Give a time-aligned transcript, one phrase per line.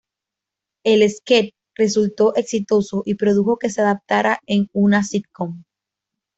[0.83, 5.61] El "sketch" resultó exitoso y produjo que se adaptara en una sitcom.